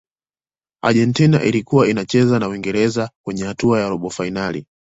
argentina 0.83 1.43
ilikuwa 1.43 1.87
inacheza 1.87 2.39
na 2.39 2.47
uingereza 2.47 3.09
kwenye 3.25 3.43
hatua 3.43 3.79
ya 3.79 3.89
robo 3.89 4.09
fainali 4.09 4.65